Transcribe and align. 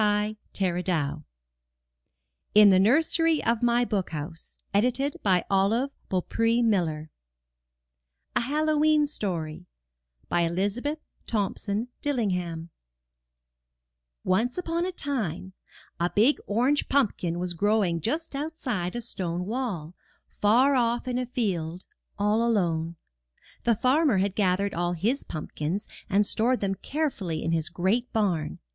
—Adapted 0.01 0.37
from 0.55 0.73
Wilhelm 0.95 1.25
and 2.55 2.71
Jacob 2.71 2.81
Grimm, 2.85 3.03
351 3.13 3.59
MY 3.63 3.85
BOOK 3.85 4.09
HOUSE 4.09 4.57
A 8.35 8.39
HALLOWEEN 8.39 9.05
STORY* 9.05 9.67
Elizabeth 10.31 10.97
Thompson 11.27 11.89
DiUingham 12.01 12.69
Once 14.23 14.57
upon 14.57 14.87
a 14.87 14.91
time 14.91 15.53
a 15.99 16.09
big 16.09 16.39
orange 16.47 16.89
pumpkin 16.89 17.37
was 17.37 17.53
grow 17.53 17.83
ing 17.83 18.01
just 18.01 18.35
outside 18.35 18.95
a 18.95 19.01
stone 19.01 19.45
wall, 19.45 19.93
far 20.27 20.73
off 20.73 21.07
in 21.07 21.19
a 21.19 21.27
field, 21.27 21.85
all 22.17 22.43
alone. 22.43 22.95
The 23.65 23.75
farmer 23.75 24.17
had 24.17 24.33
gathered 24.33 24.73
all 24.73 24.93
his 24.93 25.23
pumpkins 25.23 25.87
and 26.09 26.25
stored 26.25 26.59
them 26.59 26.73
carefully 26.73 27.43
in 27.43 27.51
his 27.51 27.69
great 27.69 28.11
barn. 28.11 28.57